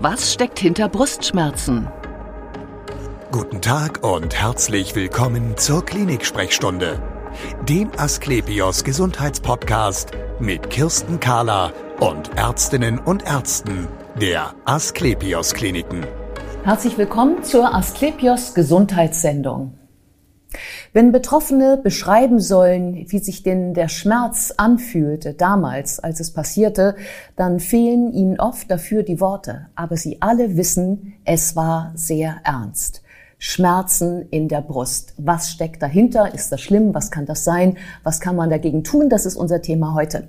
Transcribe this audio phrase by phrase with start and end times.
[0.00, 1.88] Was steckt hinter Brustschmerzen?
[3.32, 7.02] Guten Tag und herzlich willkommen zur Klinik-Sprechstunde,
[7.68, 13.88] dem Asklepios Gesundheitspodcast mit Kirsten Kahler und Ärztinnen und Ärzten
[14.20, 16.06] der Asklepios Kliniken.
[16.62, 19.76] Herzlich willkommen zur Asklepios Gesundheitssendung.
[20.92, 26.96] Wenn Betroffene beschreiben sollen, wie sich denn der Schmerz anfühlte damals, als es passierte,
[27.36, 29.66] dann fehlen ihnen oft dafür die Worte.
[29.74, 33.02] Aber sie alle wissen, es war sehr ernst.
[33.38, 35.14] Schmerzen in der Brust.
[35.16, 36.34] Was steckt dahinter?
[36.34, 36.92] Ist das schlimm?
[36.94, 37.76] Was kann das sein?
[38.02, 39.08] Was kann man dagegen tun?
[39.08, 40.28] Das ist unser Thema heute.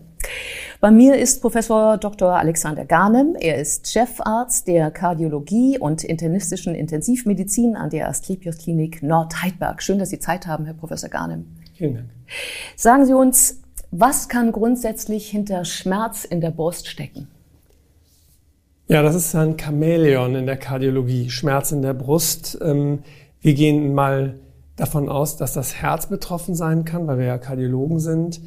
[0.81, 2.37] Bei mir ist Professor Dr.
[2.37, 3.35] Alexander Garnem.
[3.37, 9.83] Er ist Chefarzt der Kardiologie und internistischen Intensivmedizin an der Asklepios Klinik Nordheidberg.
[9.83, 11.47] Schön, dass Sie Zeit haben, Herr Professor Garnem.
[11.75, 12.09] Vielen Dank.
[12.75, 13.61] Sagen Sie uns,
[13.91, 17.27] was kann grundsätzlich hinter Schmerz in der Brust stecken?
[18.87, 22.57] Ja, das ist ein Chamäleon in der Kardiologie, Schmerz in der Brust.
[22.61, 22.99] Ähm,
[23.41, 24.39] wir gehen mal
[24.75, 28.41] davon aus, dass das Herz betroffen sein kann, weil wir ja Kardiologen sind.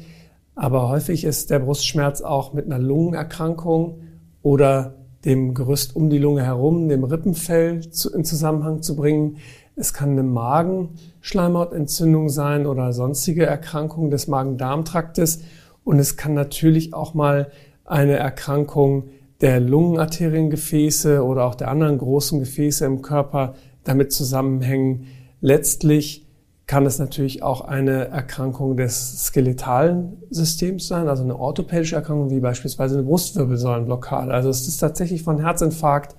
[0.55, 4.01] Aber häufig ist der Brustschmerz auch mit einer Lungenerkrankung
[4.41, 7.81] oder dem Gerüst um die Lunge herum, dem Rippenfell
[8.13, 9.37] in Zusammenhang zu bringen.
[9.75, 15.41] Es kann eine Magenschleimhautentzündung sein oder sonstige Erkrankungen des Magen-Darm-Traktes.
[15.83, 17.51] Und es kann natürlich auch mal
[17.85, 19.09] eine Erkrankung
[19.41, 25.07] der Lungenarteriengefäße oder auch der anderen großen Gefäße im Körper damit zusammenhängen.
[25.41, 26.25] Letztlich
[26.65, 32.39] kann es natürlich auch eine Erkrankung des skeletalen Systems sein, also eine orthopädische Erkrankung wie
[32.39, 34.33] beispielsweise eine Brustwirbelsäulenblockade.
[34.33, 36.15] Also es ist tatsächlich von Herzinfarkt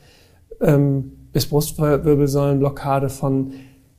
[0.60, 3.52] ähm, bis Brustwirbelsäulenblockade von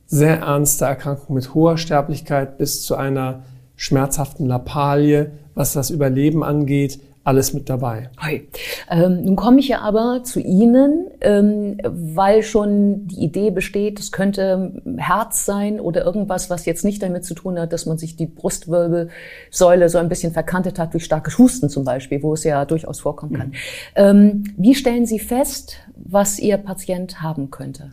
[0.06, 3.42] sehr ernster Erkrankung mit hoher Sterblichkeit bis zu einer
[3.74, 8.08] schmerzhaften Lappalie, was das Überleben angeht, alles mit dabei.
[8.18, 8.46] Hi.
[8.88, 14.12] Ähm, nun komme ich ja aber zu Ihnen, ähm, weil schon die Idee besteht, es
[14.12, 18.14] könnte Herz sein oder irgendwas, was jetzt nicht damit zu tun hat, dass man sich
[18.14, 22.64] die Brustwirbelsäule so ein bisschen verkantet hat durch starkes Husten zum Beispiel, wo es ja
[22.64, 23.48] durchaus vorkommen kann.
[23.48, 23.54] Mhm.
[23.96, 27.92] Ähm, wie stellen Sie fest, was Ihr Patient haben könnte?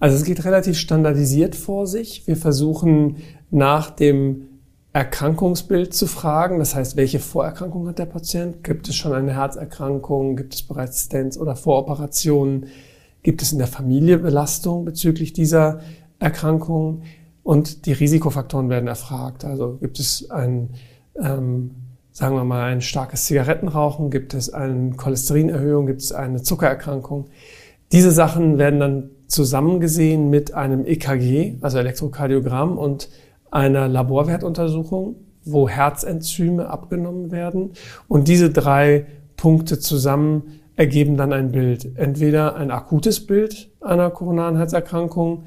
[0.00, 2.26] Also es geht relativ standardisiert vor sich.
[2.26, 3.16] Wir versuchen
[3.50, 4.55] nach dem
[4.96, 6.58] Erkrankungsbild zu fragen.
[6.58, 8.64] Das heißt, welche Vorerkrankung hat der Patient?
[8.64, 10.36] Gibt es schon eine Herzerkrankung?
[10.36, 12.68] Gibt es bereits Stents oder Voroperationen?
[13.22, 15.80] Gibt es in der Familie Belastung bezüglich dieser
[16.18, 17.02] Erkrankung?
[17.42, 19.44] Und die Risikofaktoren werden erfragt.
[19.44, 20.70] Also gibt es ein,
[21.22, 21.72] ähm,
[22.10, 24.10] sagen wir mal, ein starkes Zigarettenrauchen?
[24.10, 25.86] Gibt es eine Cholesterinerhöhung?
[25.86, 27.26] Gibt es eine Zuckererkrankung?
[27.92, 33.10] Diese Sachen werden dann zusammengesehen mit einem EKG, also Elektrokardiogramm und
[33.50, 37.72] einer Laborwertuntersuchung, wo Herzenzyme abgenommen werden.
[38.08, 41.96] Und diese drei Punkte zusammen ergeben dann ein Bild.
[41.96, 45.44] Entweder ein akutes Bild einer koronaren Herzerkrankung,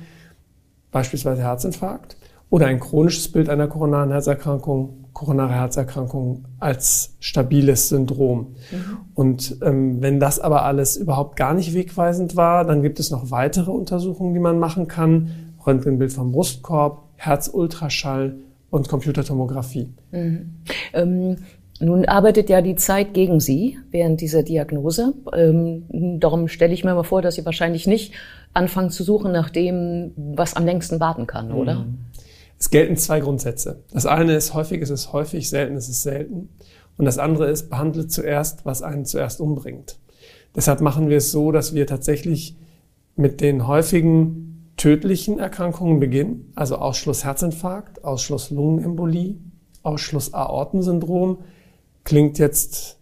[0.92, 2.18] beispielsweise Herzinfarkt,
[2.50, 8.56] oder ein chronisches Bild einer koronaren Herzerkrankung, koronare Herzerkrankung als stabiles Syndrom.
[8.72, 8.98] Mhm.
[9.14, 13.30] Und ähm, wenn das aber alles überhaupt gar nicht wegweisend war, dann gibt es noch
[13.30, 15.54] weitere Untersuchungen, die man machen kann.
[15.66, 18.36] Röntgenbild vom Brustkorb, Herzultraschall
[18.70, 19.90] und Computertomographie.
[20.12, 20.56] Mhm.
[20.94, 21.38] Ähm,
[21.82, 25.14] nun arbeitet ja die Zeit gegen Sie während dieser Diagnose.
[25.34, 25.84] Ähm,
[26.20, 28.14] darum stelle ich mir mal vor, dass Sie wahrscheinlich nicht
[28.54, 31.80] anfangen zu suchen nach dem, was am längsten warten kann, oder?
[31.80, 31.98] Mhm.
[32.58, 33.84] Es gelten zwei Grundsätze.
[33.94, 36.50] Das eine ist, häufig ist es häufig, selten ist es selten.
[36.98, 39.98] Und das andere ist, behandle zuerst, was einen zuerst umbringt.
[40.56, 42.58] Deshalb machen wir es so, dass wir tatsächlich
[43.16, 44.49] mit den häufigen
[44.80, 49.36] tödlichen Erkrankungen beginnen, also Ausschluss Herzinfarkt, Ausschluss Lungenembolie,
[49.84, 51.40] Ausschluss Aortensyndrom.
[52.06, 52.98] Klingt jetzt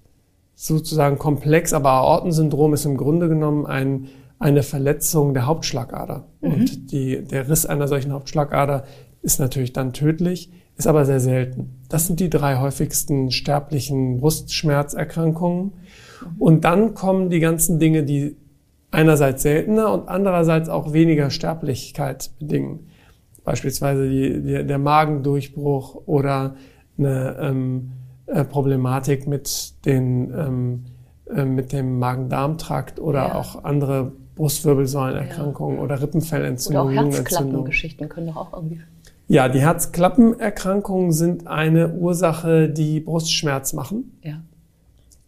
[0.56, 4.08] sozusagen komplex, aber Aortensyndrom ist im Grunde genommen ein,
[4.40, 6.26] eine Verletzung der Hauptschlagader.
[6.42, 6.52] Mhm.
[6.52, 8.84] Und die, der Riss einer solchen Hauptschlagader
[9.22, 11.84] ist natürlich dann tödlich, ist aber sehr selten.
[11.90, 15.66] Das sind die drei häufigsten sterblichen Brustschmerzerkrankungen.
[15.66, 16.42] Mhm.
[16.42, 18.36] Und dann kommen die ganzen Dinge, die
[18.92, 22.88] einerseits seltener und andererseits auch weniger Sterblichkeit bedingen.
[23.44, 26.56] Beispielsweise die, die, der Magendurchbruch oder
[26.98, 27.92] eine ähm,
[28.26, 30.86] äh, Problematik mit, den, ähm,
[31.34, 33.36] äh, mit dem Magen-Darm-Trakt oder ja.
[33.36, 35.84] auch andere Brustwirbelsäulenerkrankungen ja.
[35.84, 36.98] oder Rippenfellentzündungen.
[36.98, 38.82] Oder auch Herzklappengeschichten können doch auch irgendwie.
[39.30, 44.18] Ja, die Herzklappenerkrankungen sind eine Ursache, die Brustschmerz machen.
[44.24, 44.42] Ja.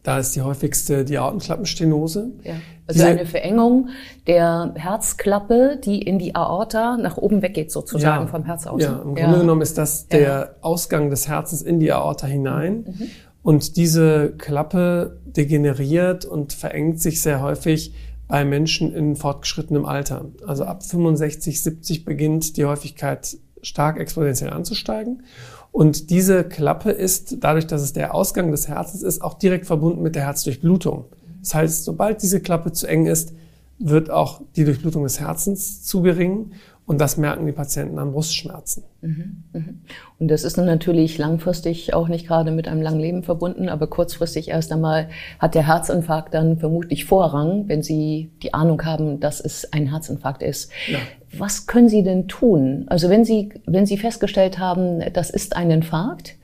[0.03, 2.31] Da ist die häufigste die Aortenklappenstenose.
[2.43, 2.53] Ja.
[2.87, 3.89] Also Diese, eine Verengung
[4.25, 8.81] der Herzklappe, die in die Aorta nach oben weggeht sozusagen ja, vom Herz aus.
[8.81, 9.25] Ja, im ja.
[9.25, 10.49] Grunde genommen ist das der ja.
[10.61, 12.85] Ausgang des Herzens in die Aorta hinein.
[12.87, 13.07] Mhm.
[13.43, 17.93] Und diese Klappe degeneriert und verengt sich sehr häufig,
[18.29, 20.25] bei Menschen in fortgeschrittenem Alter.
[20.45, 25.23] Also ab 65, 70 beginnt die Häufigkeit stark exponentiell anzusteigen.
[25.71, 30.01] Und diese Klappe ist, dadurch, dass es der Ausgang des Herzens ist, auch direkt verbunden
[30.01, 31.06] mit der Herzdurchblutung.
[31.41, 33.33] Das heißt, sobald diese Klappe zu eng ist,
[33.77, 36.51] wird auch die Durchblutung des Herzens zu gering
[36.89, 38.83] und das merken die Patienten an Brustschmerzen.
[39.01, 39.81] Mhm, mhm.
[40.18, 44.50] Und das ist natürlich langfristig auch nicht gerade mit einem langen Leben verbunden, aber kurzfristig
[44.50, 45.07] erst einmal
[45.38, 50.41] hat der Herzinfarkt dann vermutlich Vorrang, wenn Sie die Ahnung haben, dass es ein Herzinfarkt
[50.41, 50.71] ist.
[50.91, 50.97] Ja.
[51.38, 52.86] Was können Sie denn tun?
[52.88, 56.38] Also wenn Sie, wenn Sie festgestellt haben, das ist ein Infarkt,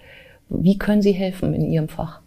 [0.49, 2.21] wie können Sie helfen in Ihrem Fach?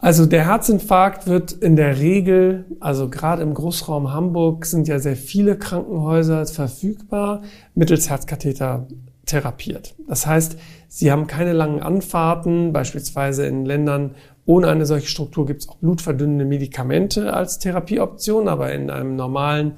[0.00, 5.16] Also der Herzinfarkt wird in der Regel, also gerade im Großraum Hamburg sind ja sehr
[5.16, 7.42] viele Krankenhäuser verfügbar,
[7.74, 8.86] mittels Herzkatheter
[9.26, 9.94] therapiert.
[10.08, 10.56] Das heißt,
[10.88, 14.14] sie haben keine langen Anfahrten, beispielsweise in Ländern
[14.46, 19.74] ohne eine solche Struktur gibt es auch blutverdünnende Medikamente als Therapieoption, aber in einem normalen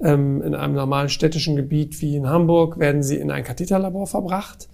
[0.00, 4.68] ähm, in einem normalen städtischen Gebiet wie in Hamburg werden sie in ein Katheterlabor verbracht.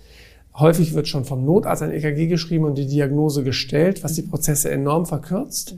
[0.59, 4.71] Häufig wird schon vom Notarzt ein EKG geschrieben und die Diagnose gestellt, was die Prozesse
[4.71, 5.77] enorm verkürzt.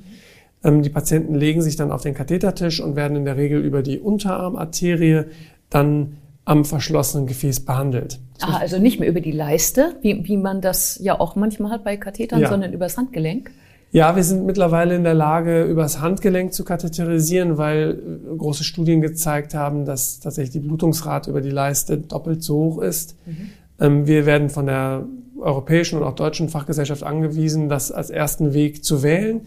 [0.63, 0.83] Mhm.
[0.83, 3.99] die Patienten legen sich dann auf den Kathetertisch und werden in der Regel über die
[3.99, 5.25] Unterarmarterie
[5.69, 8.19] dann am verschlossenen Gefäß behandelt.
[8.41, 11.85] Ah, also nicht mehr über die Leiste, wie, wie man das ja auch manchmal hat
[11.85, 12.49] bei Kathetern, ja.
[12.49, 13.51] sondern über das Handgelenk?
[13.93, 18.01] Ja, wir sind mittlerweile in der Lage, übers Handgelenk zu katheterisieren, weil
[18.33, 22.83] äh, große Studien gezeigt haben, dass tatsächlich die Blutungsrate über die Leiste doppelt so hoch
[22.83, 23.17] ist.
[23.27, 23.51] Mhm.
[23.81, 25.07] Ähm, wir werden von der
[25.39, 29.47] europäischen und auch deutschen Fachgesellschaft angewiesen, das als ersten Weg zu wählen.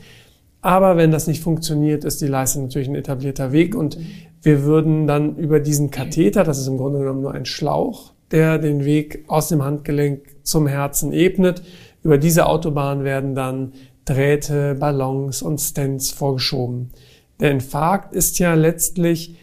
[0.62, 3.98] Aber wenn das nicht funktioniert, ist die Leiste natürlich ein etablierter Weg und
[4.42, 8.58] wir würden dann über diesen Katheter, das ist im Grunde genommen nur ein Schlauch, der
[8.58, 11.64] den Weg aus dem Handgelenk zum Herzen ebnet.
[12.02, 13.74] Über diese Autobahn werden dann
[14.06, 16.92] Drähte, Ballons und Stents vorgeschoben.
[17.40, 19.38] Der Infarkt ist ja letztlich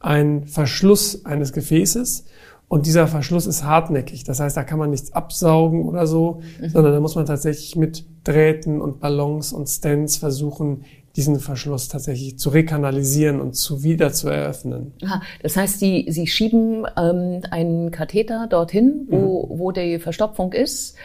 [0.00, 2.24] ein Verschluss eines Gefäßes
[2.72, 4.24] und dieser Verschluss ist hartnäckig.
[4.24, 6.70] Das heißt, da kann man nichts absaugen oder so, mhm.
[6.70, 10.84] sondern da muss man tatsächlich mit Drähten und Ballons und Stents versuchen,
[11.14, 14.94] diesen Verschluss tatsächlich zu rekanalisieren und zu wieder zu eröffnen.
[15.04, 19.58] Aha, das heißt, Sie, Sie schieben ähm, einen Katheter dorthin, wo, mhm.
[19.58, 20.96] wo die Verstopfung ist.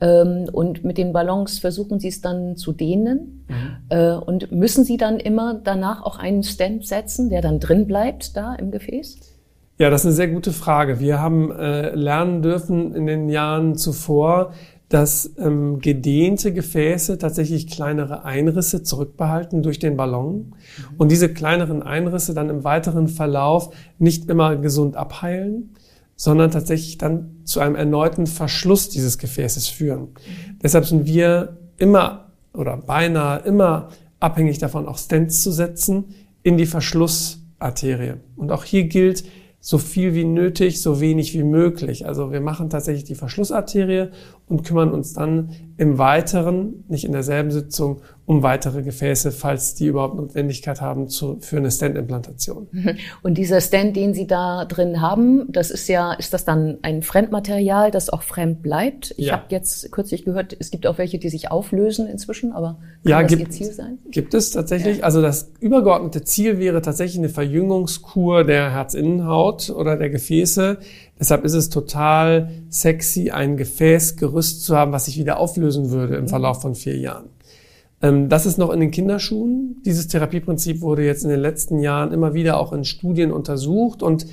[0.00, 3.44] Ähm, und mit den Ballons versuchen Sie es dann zu dehnen.
[3.48, 3.76] Mhm.
[3.88, 8.36] Äh, und müssen Sie dann immer danach auch einen Stent setzen, der dann drin bleibt
[8.36, 9.35] da im Gefäß?
[9.78, 11.00] Ja, das ist eine sehr gute Frage.
[11.00, 14.52] Wir haben äh, lernen dürfen in den Jahren zuvor,
[14.88, 20.54] dass ähm, gedehnte Gefäße tatsächlich kleinere Einrisse zurückbehalten durch den Ballon mhm.
[20.96, 25.74] und diese kleineren Einrisse dann im weiteren Verlauf nicht immer gesund abheilen,
[26.14, 30.00] sondern tatsächlich dann zu einem erneuten Verschluss dieses Gefäßes führen.
[30.00, 30.58] Mhm.
[30.62, 33.88] Deshalb sind wir immer oder beinahe immer
[34.20, 38.14] abhängig davon, auch Stents zu setzen in die Verschlussarterie.
[38.36, 39.24] Und auch hier gilt,
[39.66, 42.06] so viel wie nötig, so wenig wie möglich.
[42.06, 44.10] Also wir machen tatsächlich die Verschlussarterie
[44.48, 49.86] und kümmern uns dann im Weiteren, nicht in derselben Sitzung, um weitere Gefäße, falls die
[49.86, 52.68] überhaupt Notwendigkeit haben zu, für eine Stent-Implantation.
[53.22, 57.02] Und dieser Stent, den Sie da drin haben, das ist ja, ist das dann ein
[57.02, 59.14] Fremdmaterial, das auch fremd bleibt?
[59.16, 59.34] Ich ja.
[59.34, 63.22] habe jetzt kürzlich gehört, es gibt auch welche, die sich auflösen inzwischen, aber kann ja,
[63.22, 63.98] das gibt, Ihr Ziel sein?
[64.10, 64.98] Gibt es tatsächlich.
[64.98, 65.04] Ja.
[65.04, 70.78] Also das übergeordnete Ziel wäre tatsächlich eine Verjüngungskur der Herzinnenhaut oder der Gefäße.
[71.18, 76.24] Deshalb ist es total sexy, ein Gefäßgerüst zu haben, was sich wieder auflösen würde im
[76.24, 76.28] mhm.
[76.28, 77.30] Verlauf von vier Jahren.
[78.02, 79.82] Ähm, das ist noch in den Kinderschuhen.
[79.84, 84.26] Dieses Therapieprinzip wurde jetzt in den letzten Jahren immer wieder auch in Studien untersucht und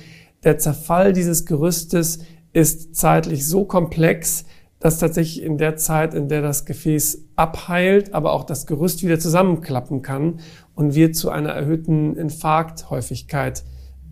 [0.44, 2.18] der Zerfall dieses Gerüstes
[2.52, 4.44] ist zeitlich so komplex,
[4.78, 9.18] dass tatsächlich in der Zeit, in der das Gefäß abheilt, aber auch das Gerüst wieder
[9.18, 10.40] zusammenklappen kann
[10.74, 13.64] und wir zu einer erhöhten Infarkthäufigkeit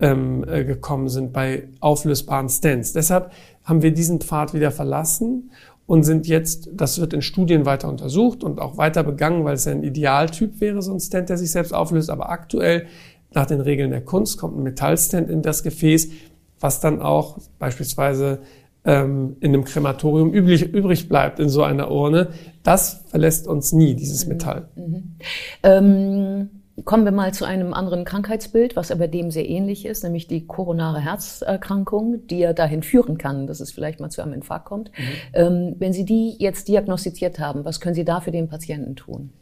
[0.02, 2.92] ähm, äh, gekommen sind bei auflösbaren Stents.
[2.92, 3.30] Deshalb
[3.64, 5.52] haben wir diesen Pfad wieder verlassen
[5.86, 9.64] und sind jetzt, das wird in Studien weiter untersucht und auch weiter begangen, weil es
[9.64, 12.10] ja ein Idealtyp wäre, so ein Stent, der sich selbst auflöst.
[12.10, 12.86] Aber aktuell,
[13.32, 16.10] nach den Regeln der Kunst, kommt ein Metallstent in das Gefäß,
[16.58, 18.40] was dann auch beispielsweise
[18.84, 22.28] ähm, in einem Krematorium üblich, übrig bleibt in so einer Urne.
[22.64, 24.68] Das verlässt uns nie, dieses Metall.
[24.74, 25.14] Mhm.
[25.62, 26.50] Ähm
[26.84, 30.46] Kommen wir mal zu einem anderen Krankheitsbild, was aber dem sehr ähnlich ist, nämlich die
[30.46, 34.90] koronare Herzerkrankung, die ja dahin führen kann, dass es vielleicht mal zu einem Infarkt kommt.
[34.90, 35.02] Mhm.
[35.34, 39.32] Ähm, wenn Sie die jetzt diagnostiziert haben, was können Sie da für den Patienten tun?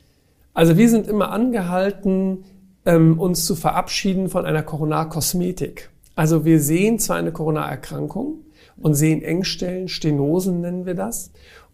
[0.55, 2.45] Also wir sind immer angehalten,
[2.85, 5.91] ähm, uns zu verabschieden von einer Koronarkosmetik.
[6.17, 8.41] Also wir sehen zwar eine Koronarerkrankung
[8.77, 11.31] und sehen Engstellen, Stenosen nennen wir das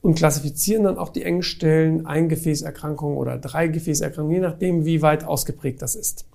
[0.07, 5.83] und klassifizieren dann auch die Engstellen, Eingefäßerkrankungen oder drei Gefäßerkrankungen, je nachdem, wie weit ausgeprägt
[5.83, 6.29] das ist.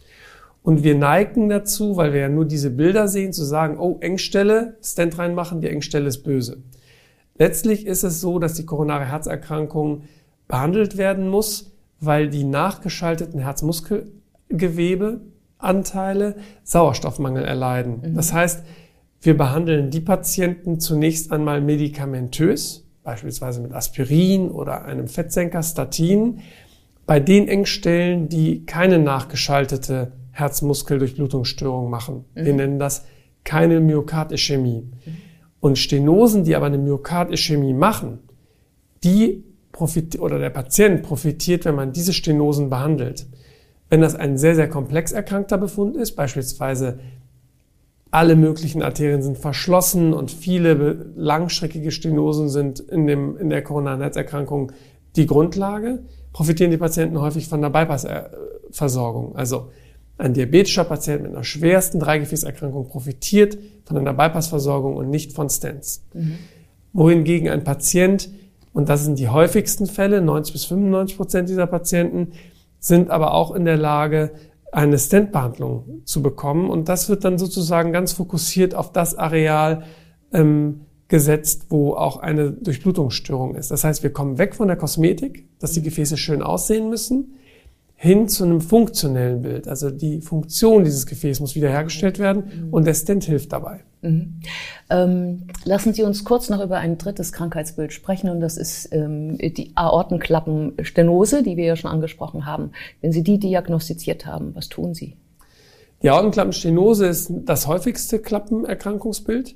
[0.62, 4.76] Und wir neigen dazu, weil wir ja nur diese Bilder sehen, zu sagen, oh, Engstelle,
[4.84, 6.58] Stent reinmachen, die Engstelle ist böse.
[7.38, 10.02] Letztlich ist es so, dass die koronare Herzerkrankung
[10.50, 16.36] behandelt werden muss, weil die nachgeschalteten Herzmuskelgewebeanteile
[16.66, 18.02] Sauerstoffmangel erleiden.
[18.04, 18.16] Mhm.
[18.16, 18.66] Das heißt,
[19.22, 26.40] wir behandeln die Patienten zunächst einmal medikamentös, beispielsweise mit Aspirin oder einem Fettsenker, Statin,
[27.06, 32.26] bei den Engstellen, die keine nachgeschaltete Herzmuskeldurchblutungsstörung machen.
[32.36, 32.46] Mhm.
[32.46, 33.06] Wir nennen das
[33.44, 34.84] keine Myokardischämie.
[34.84, 35.18] Mhm.
[35.60, 38.20] Und Stenosen, die aber eine Myokardischämie machen,
[39.04, 43.28] die profitiert, oder der Patient profitiert, wenn man diese Stenosen behandelt.
[43.90, 47.00] Wenn das ein sehr, sehr komplex erkrankter Befund ist, beispielsweise
[48.12, 54.02] alle möglichen Arterien sind verschlossen und viele langstreckige Stenosen sind in, dem, in der koronaren
[54.02, 54.74] Herzerkrankung
[55.16, 56.04] die Grundlage,
[56.34, 59.36] profitieren die Patienten häufig von der Bypassversorgung.
[59.36, 59.70] Also
[60.18, 66.06] ein diabetischer Patient mit einer schwersten Dreigefäßerkrankung profitiert von einer Bypassversorgung und nicht von Stents.
[66.14, 66.38] Mhm.
[66.94, 68.30] Wohingegen ein Patient,
[68.74, 72.34] und das sind die häufigsten Fälle, 90 bis 95 Prozent dieser Patienten,
[72.80, 74.32] sind aber auch in der Lage,
[74.72, 76.70] eine Stentbehandlung zu bekommen.
[76.70, 79.84] Und das wird dann sozusagen ganz fokussiert auf das Areal
[80.32, 83.70] ähm, gesetzt, wo auch eine Durchblutungsstörung ist.
[83.70, 87.36] Das heißt, wir kommen weg von der Kosmetik, dass die Gefäße schön aussehen müssen,
[88.04, 89.68] hin zu einem funktionellen Bild.
[89.68, 92.74] Also die Funktion dieses Gefäßes muss wiederhergestellt werden mhm.
[92.74, 93.82] und der Stent hilft dabei.
[94.02, 94.40] Mhm.
[94.90, 99.38] Ähm, lassen Sie uns kurz noch über ein drittes Krankheitsbild sprechen und das ist ähm,
[99.38, 102.72] die Aortenklappenstenose, die wir ja schon angesprochen haben.
[103.02, 105.16] Wenn Sie die diagnostiziert haben, was tun Sie?
[106.02, 109.56] Die Aortenklappenstenose ist das häufigste Klappenerkrankungsbild.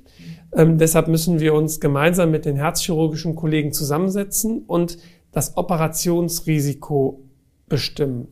[0.52, 4.98] Ähm, deshalb müssen wir uns gemeinsam mit den herzchirurgischen Kollegen zusammensetzen und
[5.32, 7.25] das Operationsrisiko
[7.68, 8.28] bestimmen.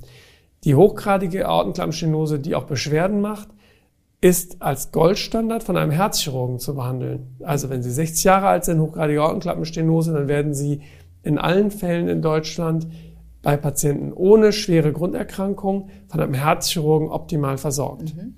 [0.64, 3.48] Die hochgradige Aortenklappenstenose, die auch Beschwerden macht,
[4.20, 7.36] ist als Goldstandard von einem Herzchirurgen zu behandeln.
[7.42, 10.80] Also wenn Sie 60 Jahre alt sind, hochgradige Aortenklappenstenose, dann werden Sie
[11.22, 12.86] in allen Fällen in Deutschland
[13.42, 18.16] bei Patienten ohne schwere Grunderkrankung von einem Herzchirurgen optimal versorgt.
[18.16, 18.34] Mhm.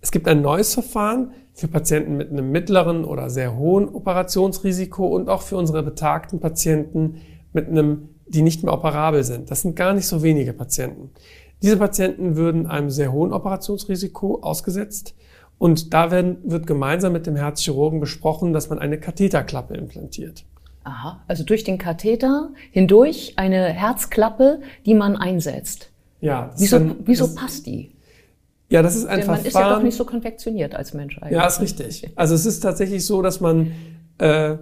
[0.00, 5.28] Es gibt ein neues Verfahren für Patienten mit einem mittleren oder sehr hohen Operationsrisiko und
[5.28, 7.16] auch für unsere betagten Patienten
[7.52, 9.50] mit einem die nicht mehr operabel sind.
[9.50, 11.10] Das sind gar nicht so wenige Patienten.
[11.62, 15.14] Diese Patienten würden einem sehr hohen Operationsrisiko ausgesetzt
[15.58, 20.44] und da werden, wird gemeinsam mit dem Herzchirurgen besprochen, dass man eine Katheterklappe implantiert.
[20.84, 25.90] Aha, also durch den Katheter hindurch eine Herzklappe, die man einsetzt.
[26.20, 26.50] Ja.
[26.56, 27.92] Wieso, dann, wieso passt die?
[28.68, 29.64] Ja, das ist ein Denn man Verfahren.
[29.64, 31.36] Ist ja doch nicht so konfektioniert als Mensch eigentlich.
[31.36, 32.10] Ja, ist richtig.
[32.16, 33.72] Also es ist tatsächlich so, dass man
[34.18, 34.56] äh,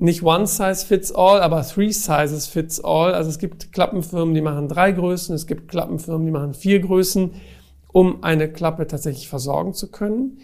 [0.00, 3.12] nicht one size fits all, aber three sizes fits all.
[3.12, 7.32] Also es gibt Klappenfirmen, die machen drei Größen, es gibt Klappenfirmen, die machen vier Größen,
[7.92, 10.38] um eine Klappe tatsächlich versorgen zu können.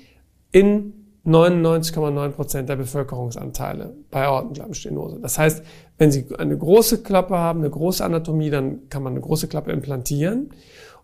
[0.52, 0.92] In
[1.26, 5.18] 99,9 Prozent der Bevölkerungsanteile bei Aortenklappenstenose.
[5.20, 5.64] Das heißt,
[5.98, 9.72] wenn Sie eine große Klappe haben, eine große Anatomie, dann kann man eine große Klappe
[9.72, 10.50] implantieren.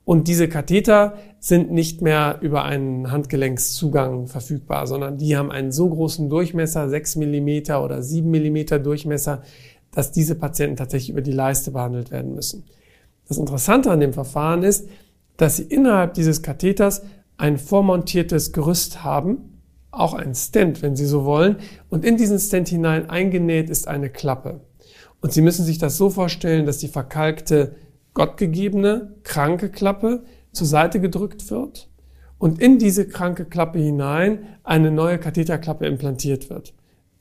[0.04, 5.88] Und diese Katheter sind nicht mehr über einen Handgelenkszugang verfügbar, sondern die haben einen so
[5.88, 9.42] großen Durchmesser, 6 Millimeter oder 7 Millimeter Durchmesser,
[9.92, 12.64] dass diese Patienten tatsächlich über die Leiste behandelt werden müssen.
[13.28, 14.88] Das Interessante an dem Verfahren ist,
[15.36, 17.02] dass sie innerhalb dieses Katheters
[17.36, 21.56] ein vormontiertes Gerüst haben, auch ein Stent, wenn Sie so wollen,
[21.90, 24.60] und in diesen Stent hinein eingenäht ist eine Klappe.
[25.20, 27.74] Und Sie müssen sich das so vorstellen, dass die verkalkte
[28.14, 31.88] gottgegebene kranke Klappe zur Seite gedrückt wird
[32.38, 36.74] und in diese kranke Klappe hinein eine neue Katheterklappe implantiert wird.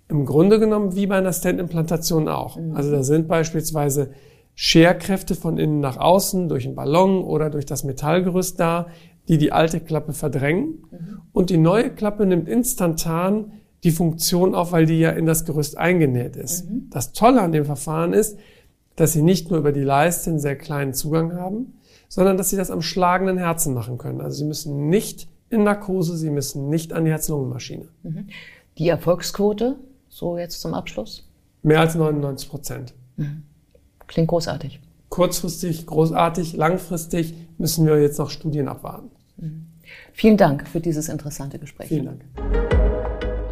[0.09, 2.57] Im Grunde genommen wie bei einer Stent-Implantation auch.
[2.57, 2.75] Mhm.
[2.75, 4.11] Also da sind beispielsweise
[4.55, 8.87] Scherkräfte von innen nach außen durch einen Ballon oder durch das Metallgerüst da,
[9.29, 10.83] die die alte Klappe verdrängen.
[10.91, 11.21] Mhm.
[11.31, 15.77] Und die neue Klappe nimmt instantan die Funktion auf, weil die ja in das Gerüst
[15.77, 16.69] eingenäht ist.
[16.69, 16.89] Mhm.
[16.89, 18.37] Das Tolle an dem Verfahren ist,
[18.95, 21.73] dass sie nicht nur über die Leiste einen sehr kleinen Zugang haben,
[22.07, 24.21] sondern dass sie das am schlagenden Herzen machen können.
[24.21, 27.87] Also sie müssen nicht in Narkose, sie müssen nicht an die Herz-Lungen-Maschine.
[28.03, 28.27] Mhm.
[28.77, 29.77] Die Erfolgsquote,
[30.09, 31.27] so jetzt zum Abschluss?
[31.63, 32.93] Mehr als 99 Prozent.
[33.17, 33.43] Mhm.
[34.07, 34.79] Klingt großartig.
[35.09, 39.11] Kurzfristig, großartig, langfristig müssen wir jetzt noch Studien abwarten.
[39.37, 39.67] Mhm.
[40.13, 41.89] Vielen Dank für dieses interessante Gespräch.
[41.89, 42.70] Vielen Dank.